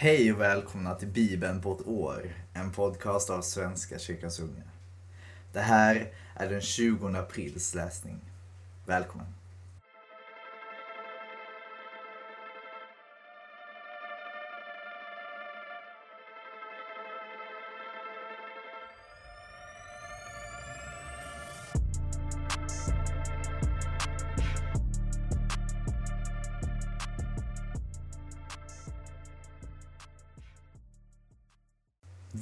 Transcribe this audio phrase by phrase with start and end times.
[0.00, 4.62] Hej och välkomna till Bibeln på ett år, en podcast av Svenska kyrkans unga.
[5.52, 8.20] Det här är den 20 aprils läsning.
[8.86, 9.37] Välkommen!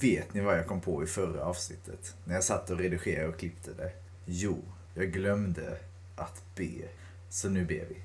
[0.06, 2.14] Vet ni vad jag kom på i förra avsnittet?
[2.24, 3.92] När jag satt och redigerade och klippte det?
[4.24, 4.62] Jo,
[4.95, 5.78] jag glömde
[6.16, 6.88] att be.
[7.28, 7.97] Så nu ber vi.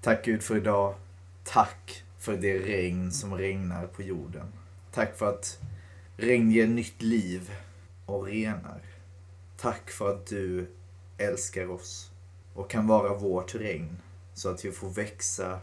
[0.00, 0.94] Tack Gud för idag.
[1.44, 4.52] Tack för det regn som regnar på jorden.
[4.92, 5.60] Tack för att
[6.16, 7.50] regn ger nytt liv
[8.06, 8.82] och renar.
[9.56, 10.66] Tack för att du
[11.18, 12.10] älskar oss
[12.54, 13.96] och kan vara vårt regn
[14.34, 15.60] så att vi får växa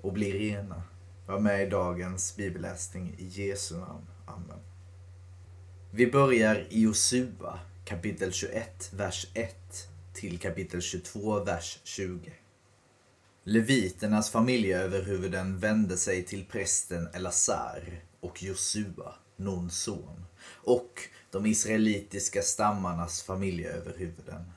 [0.00, 0.82] och bli rena.
[1.26, 4.06] Var med i dagens bibelläsning i Jesu namn.
[4.26, 4.75] Amen.
[5.90, 9.56] Vi börjar i Josua kapitel 21, vers 1
[10.12, 12.32] till kapitel 22, vers 20.
[13.44, 20.24] Leviternas familjeöverhuvuden vände sig till prästen Elazar och Josua, Nuns son,
[20.64, 24.52] och de israelitiska stammarnas familjeöverhuvuden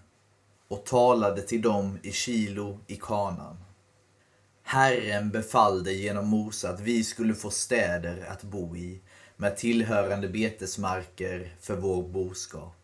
[0.68, 3.58] och talade till dem i Kilo i Kanan.
[4.64, 9.02] Herren befallde genom Mose att vi skulle få städer att bo i
[9.42, 12.76] med tillhörande betesmarker för vår boskap.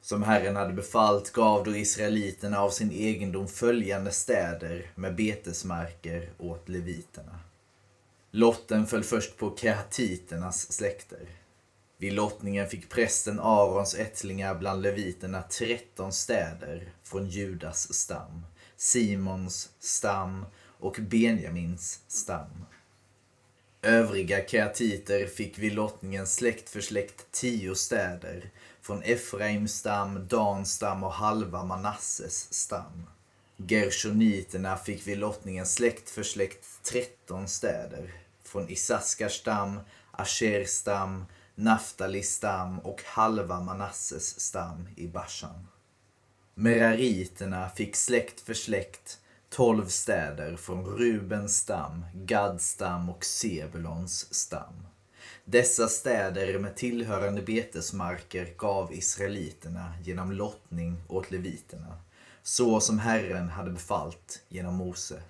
[0.00, 6.68] Som Herren hade befallt gav då israeliterna av sin egendom följande städer med betesmarker åt
[6.68, 7.40] leviterna.
[8.30, 11.28] Lotten föll först på kehatiternas släkter.
[11.98, 20.46] Vid lottningen fick prästen Arons ättlingar bland leviterna tretton städer från Judas stam, Simons stam
[20.78, 22.66] och Benjamins stam.
[23.86, 28.50] Övriga kreatiter fick vid lottningen släkt för släkt tio städer
[28.82, 33.06] från Efraims stam, Dans stam och halva Manasses stam.
[33.56, 39.80] Gershoniterna fick vid lottningen släkt för släkt tretton städer från Isaskars stam,
[40.10, 45.68] Ashers stam, Naftalis stam och halva Manasses stam i Bashan.
[46.54, 49.18] Merariterna fick släkt för släkt
[49.56, 54.86] tolv städer från Rubens stam, Gads stam och Sebulons stam.
[55.44, 61.98] Dessa städer med tillhörande betesmarker gav israeliterna genom lottning åt leviterna,
[62.42, 65.22] så som Herren hade befallt genom Mose.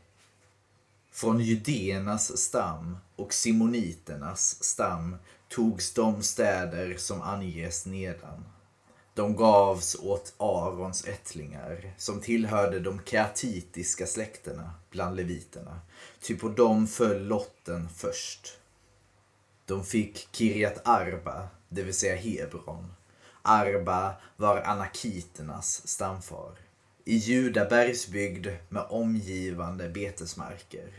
[1.13, 5.17] Från judéernas stam och simoniternas stam
[5.49, 8.45] togs de städer som anges nedan.
[9.17, 15.81] De gavs åt Arons ättlingar som tillhörde de keatitiska släkterna bland leviterna.
[16.21, 18.59] Ty på dem föll lotten först.
[19.65, 22.95] De fick Kirjat Arba, det vill säga Hebron.
[23.43, 26.53] Arba var anakiternas stamfar.
[27.05, 30.93] I Juda bergsbygd med omgivande betesmarker.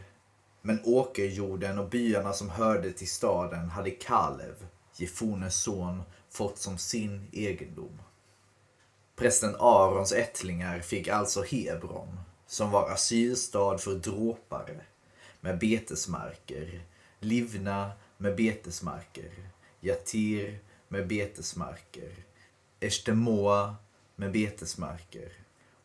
[0.61, 7.28] Men åkerjorden och byarna som hörde till staden hade Kalev, Jefones son, fått som sin
[7.31, 7.99] egendom.
[9.17, 14.81] Prästen Arons ättlingar fick alltså Hebron, som var asylstad för dråpare,
[15.41, 16.81] med betesmarker,
[17.19, 19.31] Livna med betesmarker,
[19.79, 22.11] Jatir med betesmarker,
[22.79, 23.75] Eshtemoa
[24.16, 25.31] med betesmarker,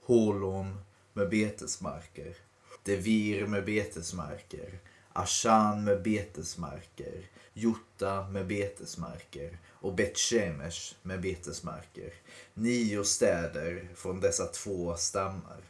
[0.04, 0.80] Holon
[1.12, 2.36] med betesmarker,
[2.84, 4.78] Devir med betesmarker,
[5.12, 12.12] Ashan med betesmarker, Jutta med betesmarker och Betshemesh med betesmarker.
[12.54, 15.60] Nio städer från dessa två stammar.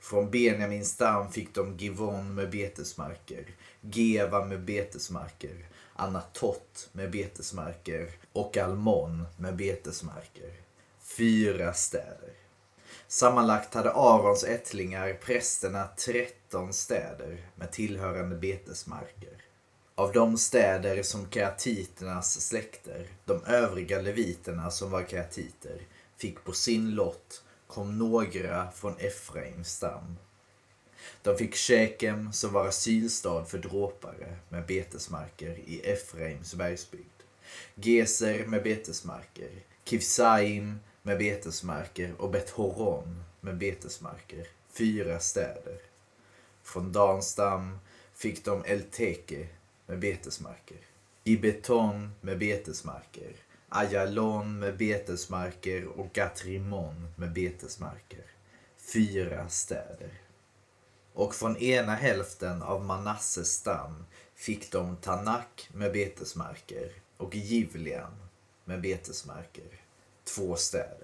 [0.00, 3.46] Från Benjamins stam fick de Givon med betesmarker,
[3.80, 10.52] Geva med betesmarker, Anatot med betesmarker och Almon med betesmarker.
[11.00, 12.32] Fyra städer.
[13.08, 15.88] Sammanlagt hade Arons ättlingar, prästerna,
[16.52, 19.44] tretton städer med tillhörande betesmarker.
[19.94, 25.82] Av de städer som kreatiternas släkter, de övriga leviterna som var kreatiter,
[26.16, 30.16] fick på sin lott kom några från Efraims stam.
[31.22, 37.22] De fick Shekem som var asylstad för dråpare med betesmarker i Efraims bergsbygd.
[37.74, 39.50] Geser med betesmarker,
[39.84, 45.91] Kivsaim med betesmarker och Bet-Horon med betesmarker, fyra städer.
[46.62, 47.78] Från Danstam
[48.14, 49.48] fick de Elteke
[49.86, 50.76] med betesmarker,
[51.24, 53.36] Gibeton med betesmarker,
[53.68, 58.24] Ayalon med betesmarker och Gatrimon med betesmarker.
[58.92, 60.20] Fyra städer.
[61.12, 64.04] Och från ena hälften av Manasses stam
[64.34, 68.28] fick de Tanak med betesmarker och Givlian
[68.64, 69.80] med betesmarker,
[70.24, 71.01] två städer.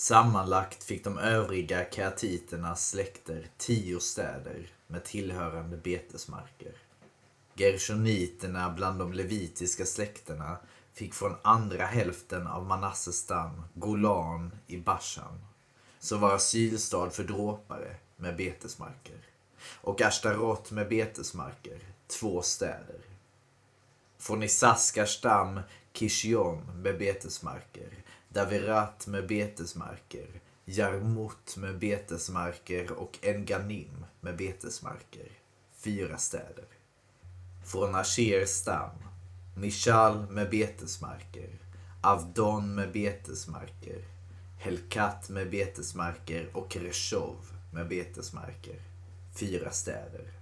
[0.00, 6.72] Sammanlagt fick de övriga keatiternas släkter tio städer med tillhörande betesmarker.
[7.54, 10.56] Gershoniterna bland de levitiska släkterna
[10.92, 15.44] fick från andra hälften av Manasses stam Golan i Bashan,
[15.98, 19.18] som var asylstad för dråpare med betesmarker,
[19.74, 23.00] och Ashtarot med betesmarker, två städer.
[24.18, 25.60] Från Isaskars stam
[25.92, 35.28] Kishion med betesmarker, Davirat med betesmarker, Jarmut med betesmarker och Enganim med betesmarker,
[35.76, 36.64] fyra städer.
[37.64, 38.90] Från Ashers stam
[39.56, 41.58] Mishal med betesmarker,
[42.00, 44.04] Avdon med betesmarker,
[44.58, 48.82] Helkat med betesmarker och Reshov med betesmarker.
[49.34, 50.32] Fyra städer.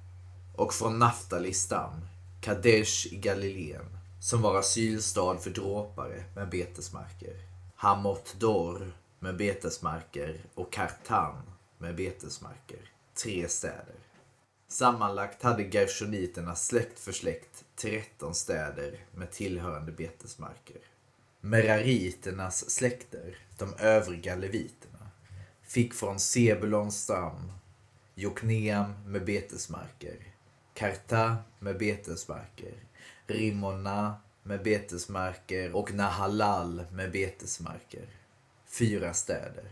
[0.56, 2.00] Och från Naftalis stam,
[2.40, 7.47] Kadesh i Galileen, som var asylstad för dråpare med betesmarker.
[7.80, 11.42] Hamot Dor med betesmarker och Kartan
[11.78, 12.78] med betesmarker.
[13.14, 13.94] Tre städer.
[14.68, 20.80] Sammanlagt hade gershoniterna släkt för släkt 13 städer med tillhörande betesmarker.
[21.40, 25.10] Merariternas släkter, de övriga leviterna,
[25.62, 27.52] fick från Sebulons stam
[28.14, 30.16] Jokneam med betesmarker,
[30.74, 32.74] Karta med betesmarker,
[33.26, 38.06] Rimona med betesmarker och Nahalal med betesmarker.
[38.66, 39.70] Fyra städer.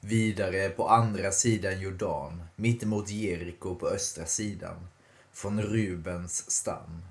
[0.00, 4.88] Vidare på andra sidan Jordan, mittemot Jeriko på östra sidan,
[5.32, 7.04] från Rubens stam.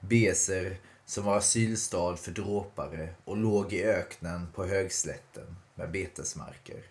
[0.00, 6.82] Beser, som var asylstad för dråpare och låg i öknen på högslätten med betesmarker.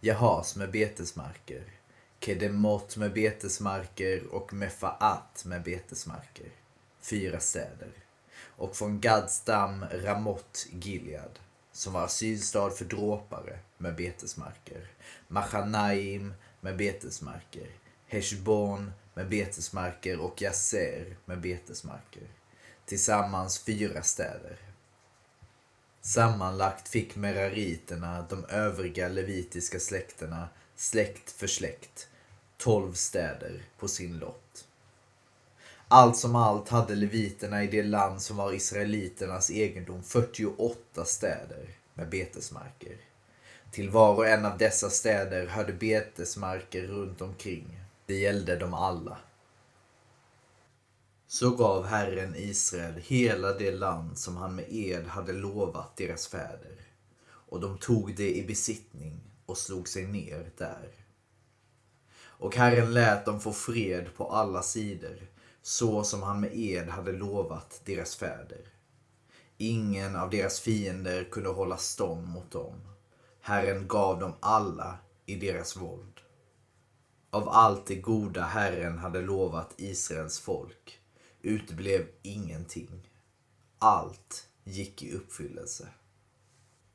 [0.00, 1.64] Jahas med betesmarker,
[2.20, 6.50] Kedemot med betesmarker och Mefaat med betesmarker.
[7.06, 7.92] Fyra städer.
[8.38, 11.38] Och från Gads stam Ramot Gilead
[11.72, 14.90] som var asylstad för dråpare med betesmarker.
[15.28, 17.70] Machanaim med betesmarker.
[18.06, 22.28] Heshbon med betesmarker och Yasser med betesmarker.
[22.86, 24.56] Tillsammans fyra städer.
[26.00, 32.08] Sammanlagt fick merariterna, de övriga levitiska släkterna, släkt för släkt,
[32.56, 34.45] tolv städer på sin lott.
[35.88, 42.08] Allt som allt hade leviterna i det land som var israeliternas egendom 48 städer med
[42.08, 42.96] betesmarker.
[43.70, 47.80] Till var och en av dessa städer hörde betesmarker runt omkring.
[48.06, 49.18] Det gällde dem alla.
[51.26, 56.80] Så gav Herren Israel hela det land som han med ed hade lovat deras fäder.
[57.26, 60.90] Och de tog det i besittning och slog sig ner där.
[62.18, 65.28] Och Herren lät dem få fred på alla sidor,
[65.66, 68.68] så som han med ed hade lovat deras fäder.
[69.56, 72.80] Ingen av deras fiender kunde hålla stånd mot dem.
[73.40, 76.20] Herren gav dem alla i deras våld.
[77.30, 81.00] Av allt det goda Herren hade lovat Israels folk
[81.42, 83.10] uteblev ingenting.
[83.78, 85.88] Allt gick i uppfyllelse.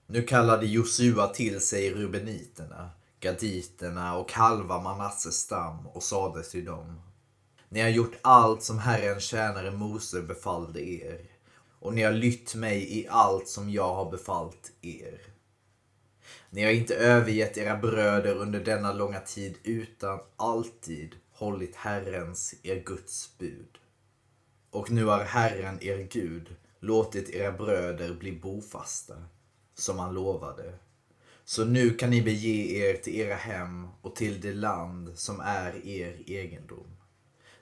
[0.07, 2.89] Nu kallade Josua till sig rubeniterna,
[3.19, 7.10] gaditerna och halva Manasses stam och sade till dem.
[7.73, 11.21] Ni har gjort allt som Herren tjänare Mose befallde er
[11.79, 15.21] och ni har lytt mig i allt som jag har befallt er.
[16.49, 22.83] Ni har inte övergett era bröder under denna långa tid utan alltid hållit Herrens, er
[22.85, 23.77] Guds bud.
[24.71, 29.23] Och nu har Herren, er Gud, låtit era bröder bli bofasta,
[29.75, 30.73] som han lovade.
[31.45, 35.87] Så nu kan ni bege er till era hem och till det land som är
[35.87, 37.00] er egendom.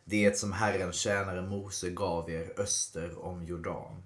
[0.10, 4.04] Det som Herren tjänare Mose gav er öster om Jordan.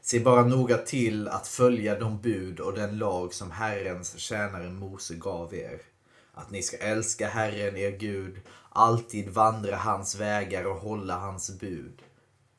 [0.00, 5.14] Se bara noga till att följa de bud och den lag som Herrens tjänare Mose
[5.14, 5.80] gav er.
[6.32, 12.02] Att ni ska älska Herren er Gud, alltid vandra hans vägar och hålla hans bud.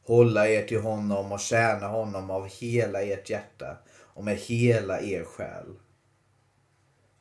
[0.05, 5.23] Hålla er till honom och tjäna honom av hela ert hjärta och med hela er
[5.23, 5.75] själ.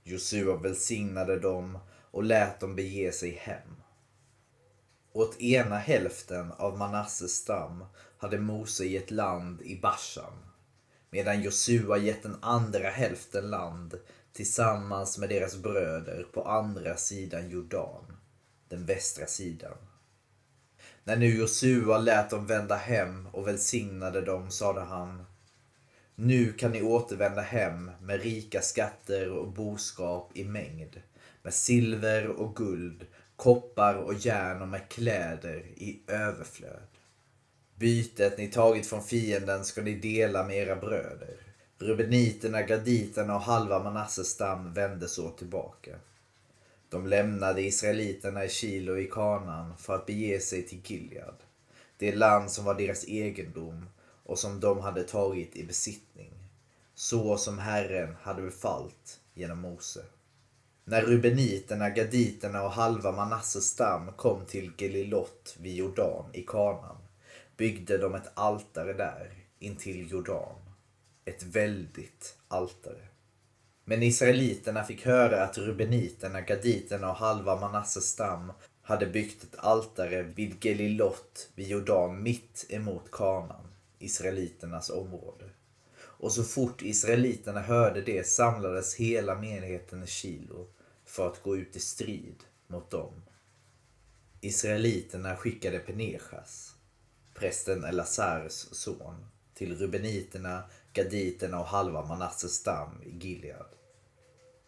[0.02, 1.78] Josua välsignade dem
[2.10, 3.77] och lät dem bege sig hem.
[5.12, 7.84] Åt ena hälften av Manasses stam
[8.18, 10.32] hade Mose gett land i Bashan,
[11.10, 13.98] medan Josua gett den andra hälften land
[14.32, 18.16] tillsammans med deras bröder på andra sidan Jordan,
[18.68, 19.76] den västra sidan.
[21.04, 25.24] När nu Josua lät dem vända hem och välsignade dem sade han
[26.14, 31.02] Nu kan ni återvända hem med rika skatter och boskap i mängd,
[31.42, 33.06] med silver och guld,
[33.38, 36.82] koppar och järn och med kläder i överflöd.
[37.74, 41.36] Bytet ni tagit från fienden ska ni dela med era bröder.
[41.78, 45.96] Rubeniterna, gaditerna och halva Manasses stam vände så tillbaka.
[46.88, 51.36] De lämnade israeliterna i Kilo i Kanan för att bege sig till Gilead,
[51.98, 53.88] det land som var deras egendom
[54.24, 56.32] och som de hade tagit i besittning,
[56.94, 60.04] så som Herren hade befallt genom Mose.
[60.90, 66.96] När rubeniterna, gaditerna och halva Manasses stam kom till Gelilot vid Jordan i Kanan
[67.56, 70.54] byggde de ett altare där intill Jordan.
[71.24, 73.08] Ett väldigt altare.
[73.84, 78.52] Men israeliterna fick höra att rubeniterna, gaditerna och halva Manasses stam
[78.82, 83.66] hade byggt ett altare vid Gelilot vid Jordan mitt emot Kanan,
[83.98, 85.44] israeliternas område.
[86.00, 90.66] Och så fort israeliterna hörde det samlades hela menigheten i Kilo
[91.18, 93.22] för att gå ut i strid mot dem.
[94.40, 96.74] Israeliterna skickade Penechas,
[97.34, 103.66] prästen Elazars son, till rubeniterna, gaditerna och halva Manasses stam i Gilead.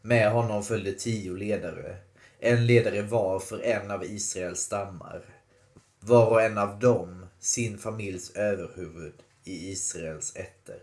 [0.02, 1.96] Med honom följde tio ledare,
[2.38, 5.24] en ledare var för en av Israels stammar.
[6.00, 9.14] Var och en av dem sin familjs överhuvud
[9.44, 10.80] i Israels ätter.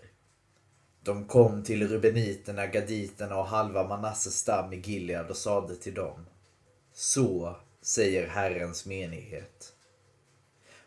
[1.08, 6.26] De kom till rubeniterna, gaditerna och halva Manasses stam i Gilead och sade till dem.
[6.94, 9.74] Så säger Herrens menighet.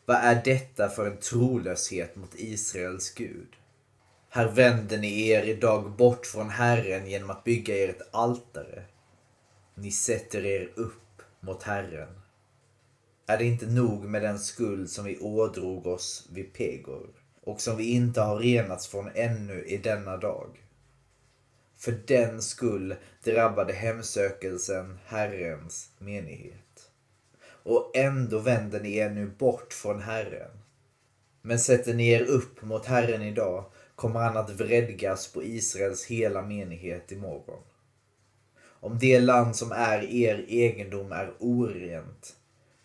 [0.05, 3.49] Vad är detta för en trolöshet mot Israels Gud?
[4.29, 8.85] Här vänder ni er idag bort från Herren genom att bygga er ett altare.
[9.75, 12.21] Ni sätter er upp mot Herren.
[13.27, 17.20] Är det inte nog med den skuld som vi ådrog oss vid Pegor
[17.51, 20.65] och som vi inte har renats från ännu i denna dag?
[21.77, 26.91] För den skull drabbade hemsökelsen Herrens menighet.
[27.63, 30.51] Och ändå vänder ni er nu bort från Herren.
[31.43, 33.65] Men sätter ni er upp mot Herren idag
[33.95, 37.63] kommer han att vredgas på Israels hela menighet imorgon.
[38.63, 42.37] Om det land som är er egendom är orent,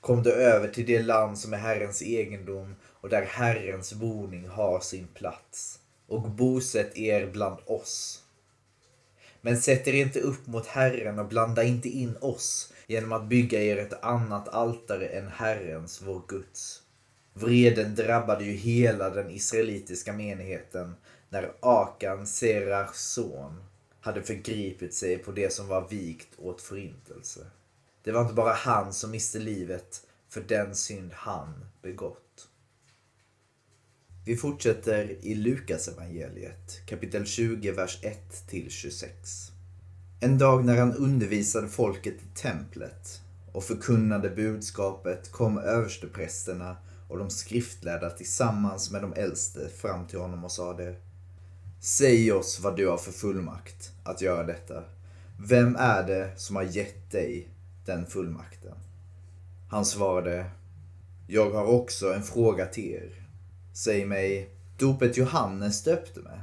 [0.01, 4.79] kom då över till det land som är Herrens egendom och där Herrens boning har
[4.79, 8.24] sin plats och bosätt er bland oss.
[9.41, 13.62] Men sätt er inte upp mot Herren och blanda inte in oss genom att bygga
[13.62, 16.81] er ett annat altare än Herrens, vår Guds.
[17.33, 20.95] Vreden drabbade ju hela den israelitiska menigheten
[21.29, 23.63] när Akan, Serachs son,
[24.01, 27.39] hade förgripit sig på det som var vikt åt förintelse.
[28.03, 32.25] Det var inte bara han som miste livet för den synd han begått.
[34.27, 39.51] Vi fortsätter i Lukas evangeliet kapitel 20, vers 1 till 26.
[40.20, 46.77] En dag när han undervisade folket i templet och förkunnade budskapet kom översteprästerna
[47.08, 50.96] och de skriftlärda tillsammans med de äldste fram till honom och sade
[51.79, 54.84] Säg oss vad du har för fullmakt att göra detta.
[55.39, 57.50] Vem är det som har gett dig
[57.86, 58.75] den fullmakten?
[59.70, 60.46] Han svarade
[61.27, 63.25] Jag har också en fråga till er.
[63.77, 66.41] Säg mig, dopet Johannes döpte med.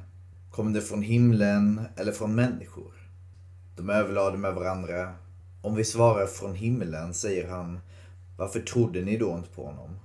[0.51, 2.93] Kom det från himlen eller från människor?
[3.77, 5.15] De överlade med varandra.
[5.63, 7.81] Om vi svarar från himlen, säger han,
[8.37, 9.99] varför trodde ni då inte på honom?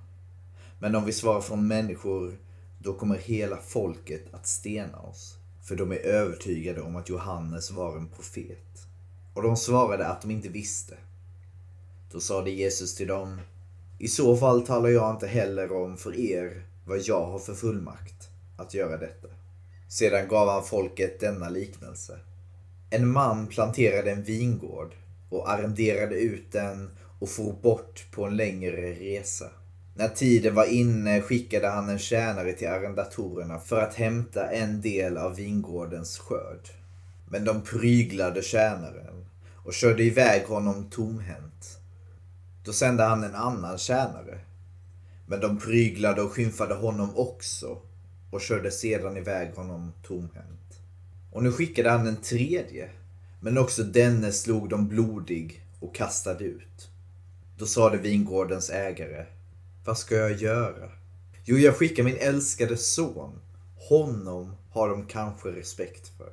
[0.80, 2.38] Men om vi svarar från människor,
[2.80, 5.38] då kommer hela folket att stena oss.
[5.64, 8.88] För de är övertygade om att Johannes var en profet.
[9.34, 10.98] Och de svarade att de inte visste.
[12.12, 13.42] Då sade Jesus till dem,
[14.00, 18.30] i så fall talar jag inte heller om för er vad jag har för fullmakt
[18.58, 19.28] att göra detta.
[19.90, 22.20] Sedan gav han folket denna liknelse.
[22.90, 24.96] En man planterade en vingård
[25.30, 26.90] och arrenderade ut den
[27.20, 29.46] och for bort på en längre resa.
[29.96, 35.18] När tiden var inne skickade han en tjänare till arrendatorerna för att hämta en del
[35.18, 36.70] av vingårdens skörd.
[37.30, 39.26] Men de pryglade tjänaren
[39.66, 41.80] och körde iväg honom tomhänt.
[42.66, 44.40] Då sände han en annan tjänare.
[45.28, 47.78] Men de pryglade och skymfade honom också
[48.32, 50.80] och körde sedan iväg honom tomhänt.
[51.32, 52.90] Och nu skickade han en tredje.
[53.42, 56.90] Men också denne slog de blodig och kastade ut.
[57.58, 59.26] Då sade vingårdens ägare
[59.88, 60.90] vad ska jag göra?
[61.44, 63.40] Jo, jag skickar min älskade son.
[63.90, 66.32] Honom har de kanske respekt för.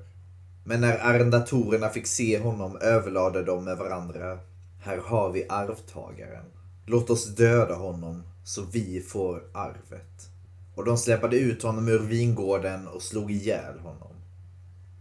[0.64, 4.38] Men när arrendatorerna fick se honom överlade de med varandra.
[4.82, 6.44] Här har vi arvtagaren.
[6.86, 10.28] Låt oss döda honom så vi får arvet.
[10.74, 14.12] Och de släpade ut honom ur vingården och slog ihjäl honom.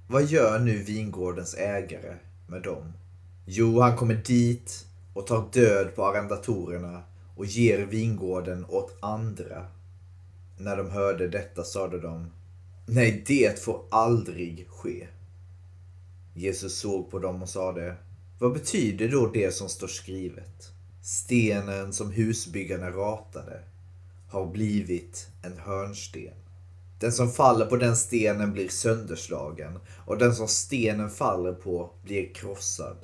[0.08, 2.94] Vad gör nu vingårdens ägare med dem?
[3.46, 7.04] Jo, han kommer dit och tar död på arrendatorerna
[7.38, 9.66] och ger vingården åt andra.
[10.58, 12.32] När de hörde detta sade de,
[12.86, 15.08] nej det får aldrig ske.
[16.34, 17.96] Jesus såg på dem och sade,
[18.40, 20.73] vad betyder då det som står skrivet?
[21.06, 23.64] Stenen som husbyggarna ratade
[24.30, 26.34] har blivit en hörnsten.
[27.00, 32.34] Den som faller på den stenen blir sönderslagen och den som stenen faller på blir
[32.34, 32.98] krossad.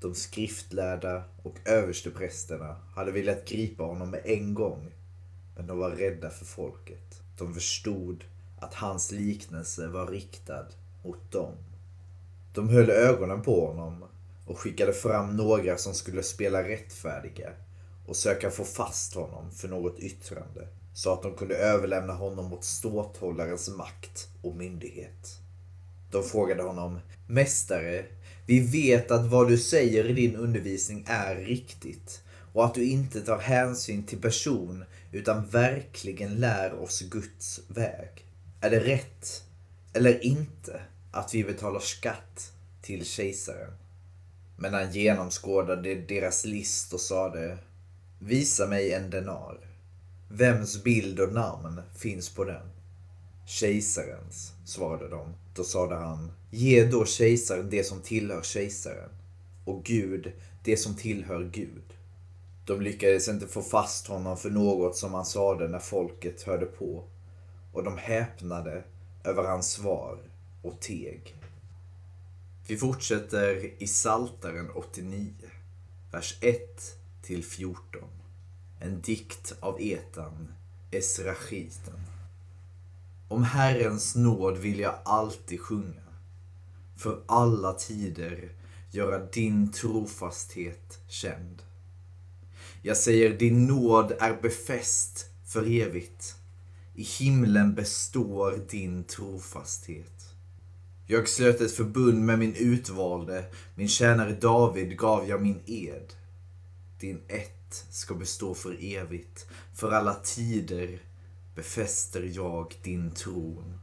[0.00, 4.94] De skriftlärda och översteprästerna hade velat gripa honom med en gång,
[5.56, 7.22] men de var rädda för folket.
[7.38, 8.24] De förstod
[8.60, 10.66] att hans liknelse var riktad
[11.04, 11.54] mot dem.
[12.54, 14.04] De höll ögonen på honom
[14.48, 17.50] och skickade fram några som skulle spela rättfärdiga
[18.06, 22.64] och söka få fast honom för något yttrande så att de kunde överlämna honom mot
[22.64, 25.38] ståthållarens makt och myndighet.
[26.10, 28.04] De frågade honom, Mästare,
[28.46, 33.20] vi vet att vad du säger i din undervisning är riktigt och att du inte
[33.20, 38.24] tar hänsyn till person utan verkligen lär oss Guds väg.
[38.60, 39.44] Är det rätt
[39.92, 40.80] eller inte
[41.12, 42.52] att vi betalar skatt
[42.82, 43.72] till kejsaren?
[44.60, 47.58] Men han genomskådade deras list och sade
[48.18, 49.58] Visa mig en denar.
[50.28, 52.70] Vems bild och namn finns på den?
[53.46, 55.34] Kejsarens, svarade de.
[55.54, 59.10] Då sade han, ge då kejsaren det som tillhör kejsaren
[59.64, 60.32] och Gud
[60.64, 61.94] det som tillhör Gud.
[62.66, 67.04] De lyckades inte få fast honom för något som han sade när folket hörde på
[67.72, 68.82] och de häpnade
[69.24, 70.18] över hans svar
[70.62, 71.37] och teg.
[72.68, 75.32] Vi fortsätter i Saltaren 89,
[76.12, 76.58] vers 1
[77.22, 78.02] till 14.
[78.80, 80.48] En dikt av Etan,
[80.90, 82.00] Esrachiten.
[83.28, 86.02] Om Herrens nåd vill jag alltid sjunga.
[86.96, 88.52] För alla tider
[88.90, 91.62] göra din trofasthet känd.
[92.82, 96.34] Jag säger din nåd är befäst för evigt.
[96.94, 100.37] I himlen består din trofasthet.
[101.10, 103.44] Jag slöt ett förbund med min utvalde,
[103.74, 106.14] min tjänare David gav jag min ed.
[107.00, 111.02] Din ett ska bestå för evigt, för alla tider
[111.54, 113.80] befäster jag din tron.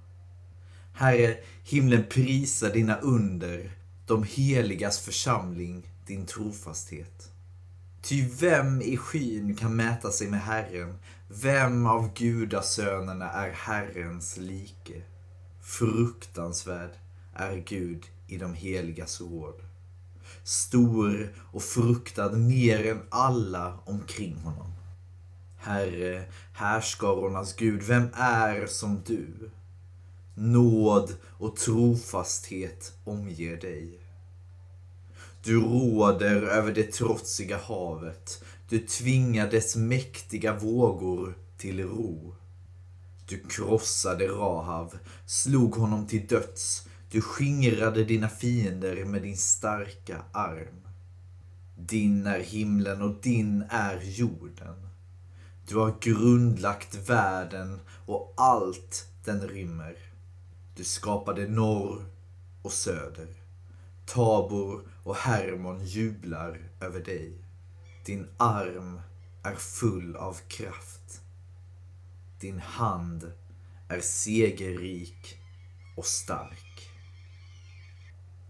[0.94, 3.72] Herre, himlen prisar dina under,
[4.08, 7.32] de heligas församling din trofasthet.
[8.02, 10.98] Ty vem i skyn kan mäta sig med Herren?
[11.28, 15.02] Vem av gudasönerna är Herrens like?
[15.62, 17.05] Fruktansvärd
[17.36, 19.56] är Gud i de heligas råd.
[20.44, 24.72] Stor och fruktad mer än alla omkring honom.
[25.58, 29.52] Herre, härskarornas Gud, vem är som du?
[30.36, 34.00] Nåd och trofasthet omger dig.
[35.44, 38.44] Du råder över det trotsiga havet.
[38.70, 42.36] Du tvingar dess mäktiga vågor till ro.
[43.28, 46.85] Du krossade Rahav, slog honom till döds.
[47.12, 50.88] Du skingrade dina fiender med din starka arm.
[51.78, 54.90] Din är himlen och din är jorden.
[55.68, 59.96] Du har grundlagt världen och allt den rymmer.
[60.76, 62.06] Du skapade norr
[62.62, 63.28] och söder.
[64.06, 67.34] Tabor och Hermon jublar över dig.
[68.06, 69.02] Din arm
[69.44, 71.22] är full av kraft.
[72.40, 73.32] Din hand
[73.90, 75.38] är segerrik
[75.98, 76.65] och stark.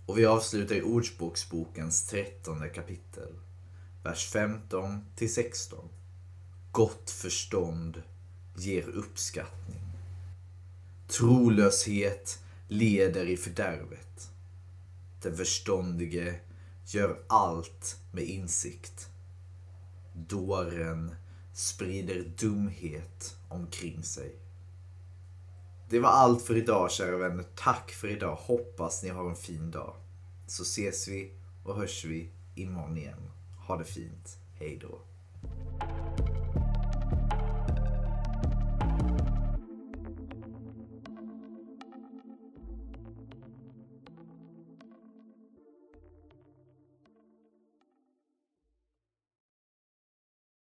[0.06, 3.34] Och vi avslutar i Ordspråksbokens trettonde kapitel,
[4.04, 5.89] vers 15 till 16.
[6.72, 8.02] Gott förstånd
[8.58, 9.82] ger uppskattning.
[11.08, 14.32] Trolöshet leder i fördärvet.
[15.22, 16.39] Den förståndige
[16.86, 19.10] gör allt med insikt.
[20.13, 21.15] Dåren
[21.54, 24.36] sprider dumhet omkring sig.
[25.95, 27.45] Det var allt för idag kära vänner.
[27.55, 28.36] Tack för idag.
[28.36, 29.93] Hoppas ni har en fin dag.
[30.47, 31.31] Så ses vi
[31.63, 33.31] och hörs vi imorgon igen.
[33.67, 34.38] Ha det fint.
[34.60, 34.99] Hej då.